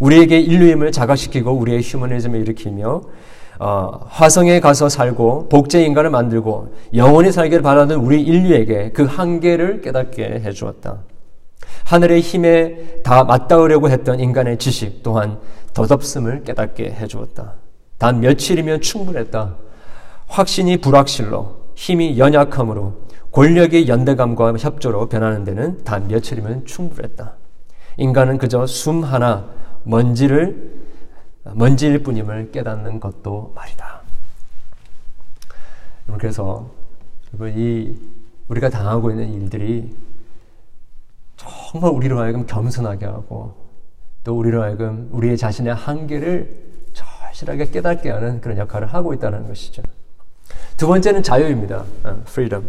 [0.00, 3.02] 우리에게 인류임을 자각시키고 우리의 휴머니즘을 일으키며
[3.58, 10.42] 어, 화성에 가서 살고 복제 인간을 만들고 영원히 살기를 바라는 우리 인류에게 그 한계를 깨닫게
[10.44, 10.98] 해주었다.
[11.84, 15.38] 하늘의 힘에 다 맞닿으려고 했던 인간의 지식 또한
[15.74, 17.54] 덧없음을 깨닫게 해주었다.
[17.98, 19.56] 단 며칠이면 충분했다.
[20.26, 27.34] 확신이 불확실로 힘이 연약함으로 권력의 연대감과 협조로 변하는 데는 단 며칠이면 충분했다.
[27.96, 29.46] 인간은 그저 숨 하나
[29.82, 30.78] 먼지를
[31.54, 34.00] 먼지일 뿐임을 깨닫는 것도 말이다.
[36.18, 36.70] 그래서
[37.40, 37.94] 이
[38.48, 39.94] 우리가 당하고 있는 일들이
[41.36, 43.54] 정말 우리로 하여금 겸손하게 하고
[44.24, 46.50] 또 우리로 하여금 우리의 자신의 한계를
[46.92, 49.82] 절실하게 깨닫게 하는 그런 역할을 하고 있다는 것이죠.
[50.76, 51.84] 두 번째는 자유입니다.
[52.22, 52.68] freedom.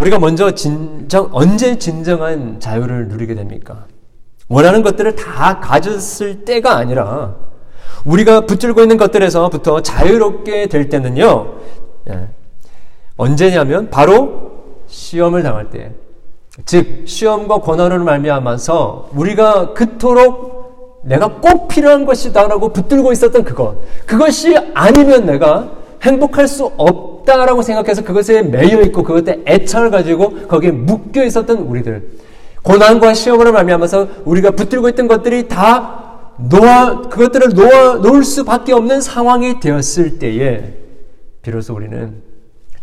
[0.00, 3.86] 우리가 먼저 진정, 언제 진정한 자유를 누리게 됩니까?
[4.48, 7.36] 원하는 것들을 다 가졌을 때가 아니라
[8.04, 11.52] 우리가 붙들고 있는 것들에서부터 자유롭게 될 때는요,
[12.10, 12.28] 예,
[13.16, 14.50] 언제냐면 바로
[14.86, 15.92] 시험을 당할 때,
[16.64, 25.26] 즉 시험과 고난을 말미암아서 우리가 그토록 내가 꼭 필요한 것이다라고 붙들고 있었던 그것, 그것이 아니면
[25.26, 25.70] 내가
[26.02, 32.08] 행복할 수 없다라고 생각해서 그것에 매여 있고 그것에 애착을 가지고 거기에 묶여 있었던 우리들,
[32.62, 35.99] 고난과 시험으로 말미암아서 우리가 붙들고 있던 것들이 다
[36.48, 40.74] 놓아 그것들을 놓아 놓을 수밖에 없는 상황이 되었을 때에
[41.42, 42.22] 비로소 우리는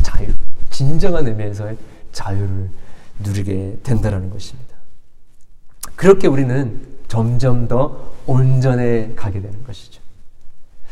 [0.02, 0.28] 자유,
[0.70, 1.78] 진정한 의미에서의
[2.12, 2.70] 자유를
[3.24, 4.76] 누리게 된다는 것입니다.
[5.96, 10.02] 그렇게 우리는 점점 더 온전해 가게 되는 것이죠.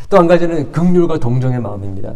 [0.09, 2.15] 또 한 가지는 극률과 동정의 마음입니다.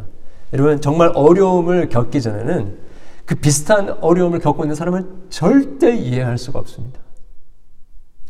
[0.53, 2.77] 여러분 정말 어려움을 겪기 전에는
[3.25, 6.99] 그 비슷한 어려움을 겪고 있는 사람을 절대 이해할 수가 없습니다.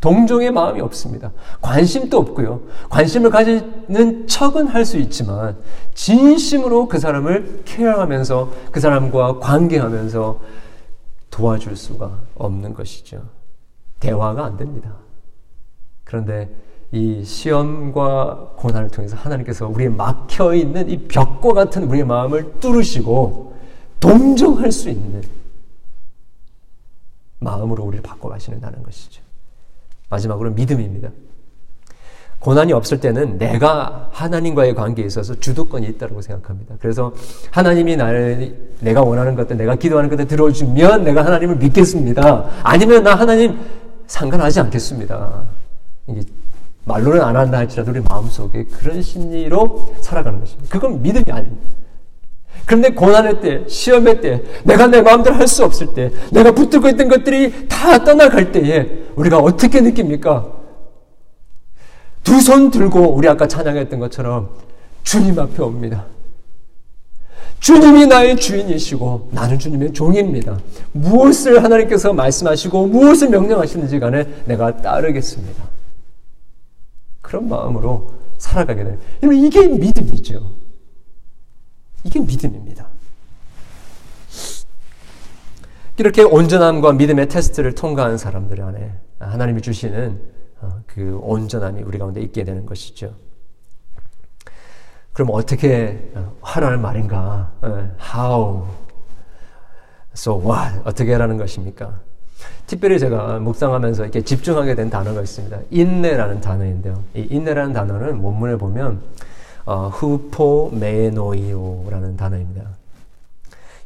[0.02, 1.32] 동정의 마음이 없습니다.
[1.62, 2.62] 관심도 없고요.
[2.90, 5.58] 관심을 가지는 척은 할 수 있지만
[5.94, 10.40] 진심으로 그 사람을 케어하면서 그 사람과 관계하면서
[11.30, 13.22] 도와줄 수가 없는 것이죠.
[14.00, 14.96] 대화가 안 됩니다.
[16.06, 16.50] 그런데
[16.92, 23.56] 이 시험과 고난을 통해서 하나님께서 우리의 막혀 있는 이 벽과 같은 우리의 마음을 뚫으시고
[24.00, 25.22] 동정할 수 있는
[27.40, 29.22] 마음으로 우리를 바꿔 가시는다는 것이죠.
[30.10, 31.10] 마지막으로 믿음입니다.
[32.40, 36.76] 고난이 없을 때는 내가 하나님과의 관계에 있어서 주도권이 있다고 생각합니다.
[36.80, 37.14] 그래서
[37.52, 42.50] 하나님이 나를 내가 원하는 것들, 내가 기도하는 것들 들어주면 내가 하나님을 믿겠습니다.
[42.64, 43.60] 아니면 나 하나님
[44.08, 45.44] 상관하지 않겠습니다.
[46.86, 50.70] 말로는 안 한다 할지라도 우리 마음속에 그런 심리로 살아가는 것입니다.
[50.70, 51.68] 그건 믿음이 아닙니다.
[52.66, 57.10] 그런데 고난의 때, 시험의 때, 내가 내 마음대로 할 수 없을 때, 내가 붙들고 있던
[57.10, 60.58] 것들이 다 떠나갈 때에 우리가 어떻게 느낍니까?
[62.24, 64.50] 두 손 들고 우리 아까 찬양했던 것처럼
[65.04, 66.06] 주님 앞에 옵니다.
[67.60, 70.60] 주님이 나의 주인이시고 나는 주님의 종입니다.
[70.94, 75.64] 무엇을 하나님께서 말씀하시고 무엇을 명령하시는지 간에 내가 따르겠습니다.
[77.22, 79.00] 그런 마음으로 살아가게 되는.
[79.46, 80.52] 이게 믿음이죠.
[82.06, 82.88] 이게 믿음입니다.
[85.98, 90.20] 이렇게 온전함과 믿음의 테스트를 통과한 사람들 안에 하나님이 주시는
[90.62, 93.14] 어, 그 온전함이 우리 가운데 있게 되는 것이죠.
[95.14, 97.52] 그럼 어떻게 어, 하라는 말인가?
[97.62, 98.66] 어, how?
[100.14, 100.82] So what?
[100.86, 102.00] 어떻게 하라는 것입니까?
[102.68, 105.60] 특별히 제가 묵상하면서 이렇게 집중하게 된 단어가 있습니다.
[105.72, 107.04] 인내라는 단어인데요.
[107.16, 109.02] 이 인내라는 단어는 원문에 보면
[109.66, 110.96] 어, 후포메노이오라는
[112.18, 112.64] 단어입니다.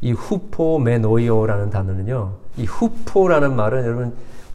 [0.01, 2.33] 이 후포메노이오라는 단어는요.
[2.57, 4.13] 이 후포라는 말은 여러분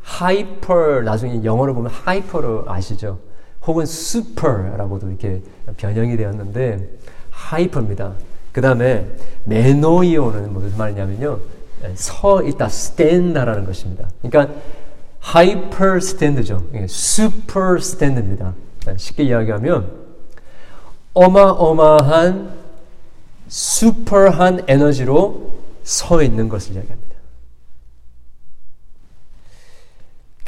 [0.08, 3.18] hyper 나중에 영어로 보면 hyper로 아시죠?
[3.66, 5.42] 혹은 super라고도 이렇게
[5.76, 6.88] 변형이 되었는데
[7.30, 8.14] hyper입니다.
[8.50, 9.06] 그 다음에
[9.44, 11.38] 메노이오는 무슨 말이냐면요.
[11.94, 14.08] 서 있다, stand라는 것입니다.
[14.22, 14.54] 그러니까
[15.20, 16.64] hyper stand죠.
[16.88, 18.54] super stand입니다.
[18.96, 19.92] 쉽게 이야기하면
[21.12, 22.50] 어마어마한
[23.46, 27.07] super한 에너지로 서 있는 것을 이야기합니다.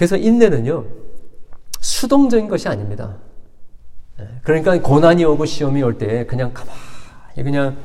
[0.01, 0.87] 그래서 인내는요,
[1.79, 3.17] 수동적인 것이 아닙니다.
[4.19, 7.77] 예, 그러니까 고난이 오고 시험이 올 때 그냥 가만히 그냥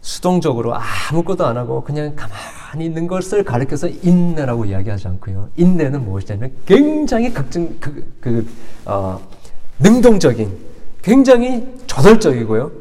[0.00, 5.50] 수동적으로 아무것도 안 하고 그냥 가만히 있는 것을 가르쳐서 인내라고 이야기하지 않고요.
[5.56, 8.48] 인내는 무엇이냐면 굉장히 각종 그, 그
[8.84, 9.20] 어,
[9.78, 10.58] 능동적인,
[11.02, 12.72] 굉장히 저돌적이고요.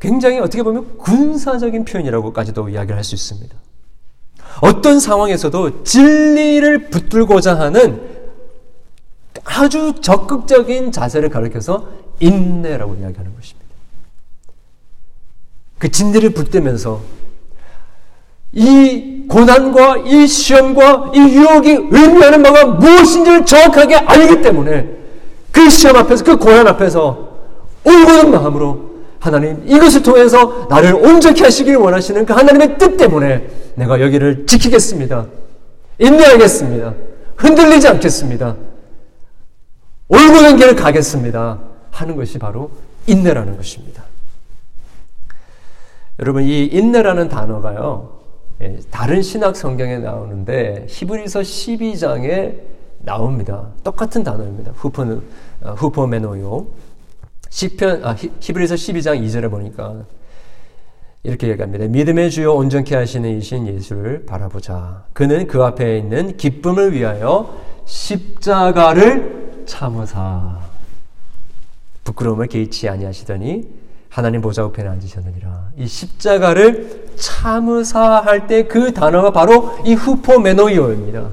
[0.00, 3.54] 굉장히 어떻게 보면 군사적인 표현이라고까지도 이야기를 할 수 있습니다.
[4.60, 8.00] 어떤 상황에서도 진리를 붙들고자 하는
[9.44, 11.88] 아주 적극적인 자세를 가르쳐서
[12.20, 13.68] 인내라고 이야기하는 것입니다.
[15.78, 17.00] 그 진리를 붙들면서
[18.52, 24.88] 이 고난과 이 시험과 이 유혹이 의미하는 바가 무엇인지를 정확하게 알기 때문에
[25.52, 27.28] 그 시험 앞에서 그 고난 앞에서
[27.84, 28.87] 울고는 마음으로
[29.28, 35.26] 하나님 이것을 통해서 나를 온전케 하시길 원하시는 그 하나님의 뜻 때문에 내가 여기를 지키겠습니다.
[35.98, 36.94] 인내하겠습니다.
[37.36, 38.56] 흔들리지 않겠습니다.
[40.08, 41.58] 올고는 길을 가겠습니다.
[41.90, 42.70] 하는 것이 바로
[43.06, 44.04] 인내라는 것입니다.
[46.20, 48.18] 여러분 이 인내라는 단어가요.
[48.60, 52.56] 예, 다른 신학 성경에 나오는데 히브리서 12장에
[52.98, 53.68] 나옵니다.
[53.84, 54.72] 똑같은 단어입니다.
[54.74, 55.22] 후퍼는
[55.62, 56.66] 어, 후퍼메노요.
[57.50, 60.04] 시편 아, 히브리서 12장 2절에 보니까
[61.22, 61.86] 이렇게 얘기합니다.
[61.86, 65.04] 믿음의 주요 온전케 하시는 이신 예수를 바라보자.
[65.12, 70.58] 그는 그 앞에 있는 기쁨을 위하여 십자가를 참으사
[72.04, 73.68] 부끄러움을 개의치 아니하시더니
[74.08, 75.70] 하나님 보좌 우편에 앉으셨느니라.
[75.76, 81.28] 이 십자가를 참으사 할 때 그 단어가 바로 이 후포메노이오입니다.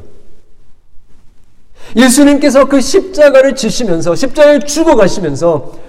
[1.95, 5.84] 예수님께서 그 십자가를 지시면서 십자가를 죽어 가시면서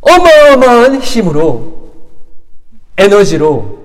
[0.00, 1.92] 어마어마한 힘으로
[2.96, 3.80] 에너지로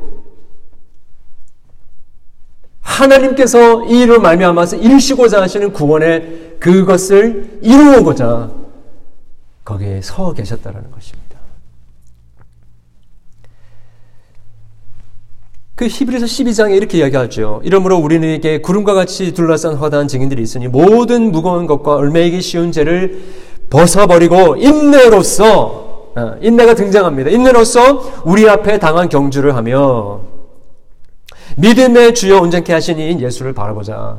[2.82, 8.52] 하나님께서 이 일을 말미암아서 이루시고자 하시는 구원의 그것을 이루고자
[9.66, 11.26] 거기에 서 계셨다라는 것입니다.
[15.76, 17.62] 그 히브리서 12장에 이렇게 이야기하죠.
[17.66, 23.22] 이러므로 우리에게 구름과 같이 둘러싼 허다한 증인들이 있으니 모든 무거운 것과 얼매이기 쉬운 죄를
[23.70, 25.85] 벗어버리고 인내로서 어,
[26.42, 27.30] 인내가 등장합니다.
[27.30, 30.22] 인내로서 우리 앞에 당한 경주를 하며
[31.58, 34.18] 믿음의 주여 온전케 하시니 예수를 바라보자.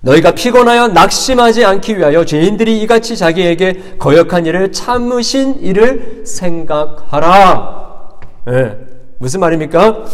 [0.00, 7.86] 너희가 피곤하여 낙심하지 않기 위하여 죄인들이 이같이 자기에게 거역한 일을 참으신 일을 생각하라.
[8.46, 8.76] 네.
[9.18, 10.04] 무슨 말입니까?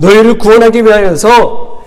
[0.00, 1.77] 너희를 구원하기 위하여서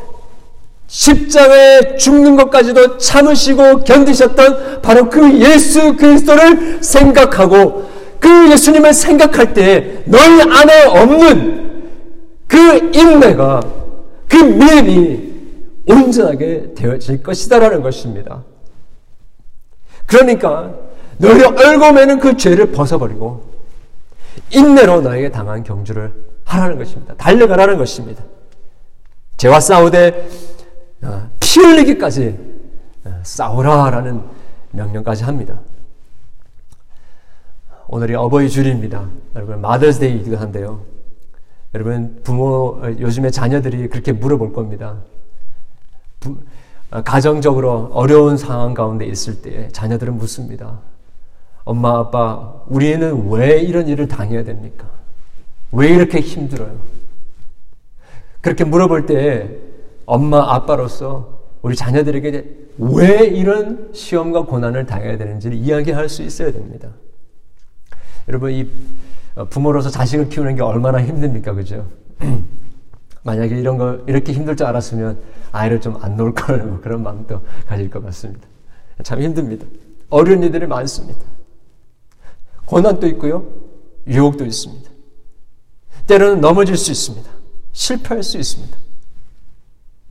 [0.91, 7.89] 십자가에 죽는 것까지도 참으시고 견디셨던 바로 그 예수 그리스도를 생각하고
[8.19, 11.91] 그 예수님을 생각할 때 너희 안에 없는
[12.45, 13.61] 그 인내가
[14.27, 15.31] 그 믿음이
[15.87, 18.43] 온전하게 되어질 것이다라는 것입니다.
[20.05, 20.73] 그러니까
[21.17, 23.49] 너희 얼굴에는 그 죄를 벗어버리고
[24.49, 26.11] 인내로 너에게 당한 경주를
[26.43, 27.13] 하라는 것입니다.
[27.15, 28.25] 달려가라는 것입니다.
[29.37, 30.60] 죄와 싸우되 어,
[31.39, 32.37] 피 흘리기까지
[33.05, 34.21] 어, 싸우라라는
[34.71, 35.59] 명령까지 합니다.
[37.87, 39.09] 오늘이 어버이 주일입니다.
[39.35, 40.83] 여러분 마더스 데이이기도 한데요.
[41.73, 44.97] 여러분 부모 어, 요즘에 자녀들이 그렇게 물어볼 겁니다.
[46.19, 46.37] 부,
[47.03, 50.79] 가정적으로 어려운 상황 가운데 있을 때 자녀들은 묻습니다.
[51.63, 54.89] 엄마, 아빠, 우리는 왜 이런 일을 당해야 됩니까?
[55.71, 56.75] 왜 이렇게 힘들어요?
[58.41, 59.57] 그렇게 물어볼 때
[60.05, 66.89] 엄마, 아빠로서 우리 자녀들에게 왜 이런 시험과 고난을 당해야 되는지를 이야기할 수 있어야 됩니다.
[68.27, 68.67] 여러분, 이
[69.49, 71.53] 부모로서 자식을 키우는 게 얼마나 힘듭니까?
[71.53, 71.87] 그죠?
[73.23, 75.19] 만약에 이런 거, 이렇게 힘들 줄 알았으면
[75.51, 78.47] 아이를 좀 안 놓을 걸, 뭐 그런 마음도 가질 것 같습니다.
[79.03, 79.65] 참 힘듭니다.
[80.09, 81.19] 어려운 일들이 많습니다.
[82.65, 83.45] 고난도 있고요.
[84.07, 84.89] 유혹도 있습니다.
[86.07, 87.29] 때로는 넘어질 수 있습니다.
[87.73, 88.77] 실패할 수 있습니다.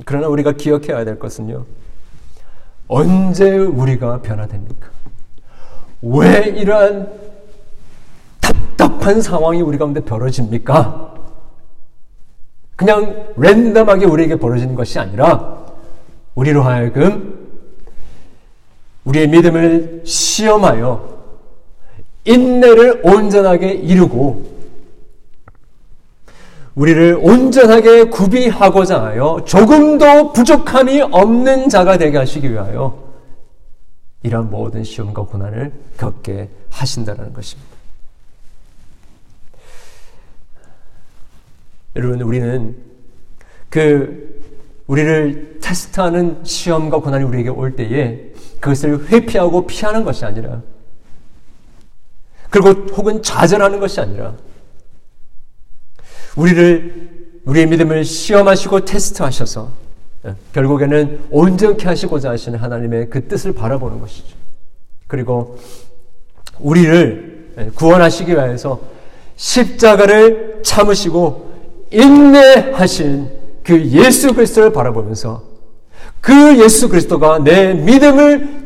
[0.05, 1.65] 그러나 우리가 기억해야 될 것은요.
[2.89, 4.91] 언제 우리가 변화됩니까?
[6.03, 7.11] 왜 이러한
[8.41, 11.15] 답답한 상황이 우리 가운데 벌어집니까?
[12.77, 15.67] 그냥 랜덤하게 우리에게 벌어지는 것이 아니라
[16.35, 17.49] 우리로 하여금
[19.05, 21.21] 우리의 믿음을 시험하여
[22.25, 24.60] 인내를 온전하게 이루고
[26.75, 33.11] 우리를 온전하게 구비하고자 하여 조금도 부족함이 없는 자가 되게 하시기 위하여
[34.23, 37.71] 이러한 모든 시험과 고난을 겪게 하신다는 것입니다.
[41.97, 42.77] 여러분, 우리는
[43.69, 44.41] 그
[44.87, 50.63] 우리를 테스트하는 시험과 고난이 우리에게 올 때에 그것을 회피하고 피하는 것이 아니라
[52.51, 54.35] 그리고 혹은 좌절하는 것이 아니라
[56.37, 59.71] 우리를 우리의 믿음을 시험하시고 테스트하셔서
[60.27, 64.37] 예, 결국에는 온전케 하시고자 하시는 하나님의 그 뜻을 바라보는 것이죠.
[65.07, 65.59] 그리고
[66.59, 68.81] 우리를 예, 구원하시기 위해서
[69.37, 71.51] 십자가를 참으시고
[71.91, 73.29] 인내하신
[73.65, 75.43] 그 예수 그리스도를 바라보면서
[76.21, 78.61] 그 예수 그리스도가 내 믿음을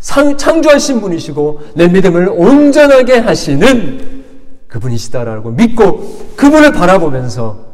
[0.00, 4.11] 창조하신 분이시고 내 믿음을 온전하게 하시는
[4.72, 6.00] 그분이시다라고 믿고
[6.36, 7.72] 그분을 바라보면서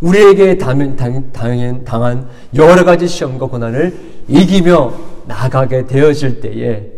[0.00, 4.94] 우리에게 당연, 당연, 당한 여러 가지 시험과 고난을 이기며
[5.26, 6.92] 나가게 되어질 때에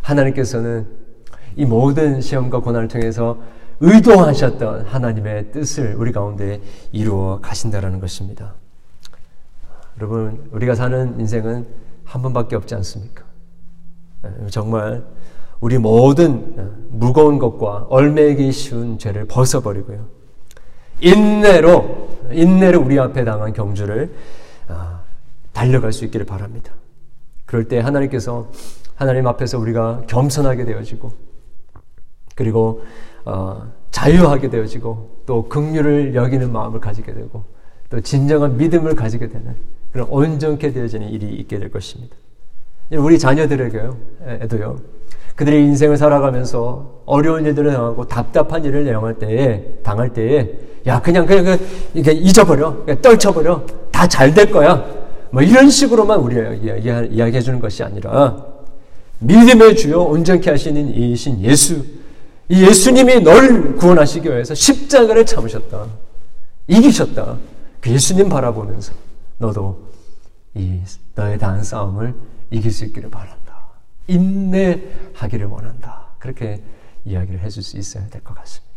[0.00, 0.86] 하나님께서는
[1.56, 3.38] 이 모든 시험과 고난을 통해서
[3.80, 6.60] 의도하셨던 하나님의 뜻을 우리 가운데
[6.92, 8.54] 이루어 가신다라는 것입니다.
[9.98, 11.66] 여러분, 우리가 사는 인생은
[12.04, 13.24] 한 번밖에 없지 않습니까?
[14.50, 15.04] 정말
[15.60, 20.06] 우리 모든 무거운 것과 얼매기 쉬운 죄를 벗어버리고요.
[21.00, 24.12] 인내로, 인내로 우리 앞에 당한 경주를
[24.68, 25.02] 아,
[25.52, 26.72] 달려갈 수 있기를 바랍니다.
[27.46, 28.50] 그럴 때 하나님께서
[28.94, 31.12] 하나님 앞에서 우리가 겸손하게 되어지고
[32.34, 32.82] 그리고
[33.24, 37.44] 어, 자유하게 되어지고 또 긍휼을 여기는 마음을 가지게 되고
[37.90, 39.56] 또 진정한 믿음을 가지게 되는
[39.92, 42.14] 그런 온전케 되어지는 일이 있게 될 것입니다.
[42.92, 43.96] 우리 자녀들에게요,
[44.26, 44.78] 에도요.
[45.38, 50.50] 그들의 인생을 살아가면서 어려운 일들을 당하고 답답한 일을 당할 때에, 당할 때에,
[50.88, 51.56] 야, 그냥, 그냥,
[51.92, 52.84] 그냥 잊어버려.
[52.84, 53.64] 그냥 떨쳐버려.
[53.92, 54.84] 다 잘 될 거야.
[55.30, 58.44] 뭐 이런 식으로만 우리가 이야기해 주는 것이 아니라,
[59.20, 61.84] 믿음의 주요 온전케 하시는 이신 예수,
[62.48, 65.86] 이 예수님이 널 구원하시기 위해서 십자가를 참으셨다.
[66.66, 67.36] 이기셨다.
[67.80, 68.92] 그 예수님 바라보면서
[69.38, 69.82] 너도
[70.54, 70.80] 이
[71.14, 72.12] 너의 다한 싸움을
[72.50, 73.37] 이길 수 있기를 바란다.
[74.08, 76.06] 인내하기를 원한다.
[76.18, 76.62] 그렇게
[77.04, 78.66] 이야기를 해줄 수 있어야 될 것 같습니다.